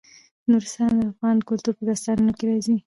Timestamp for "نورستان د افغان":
0.51-1.37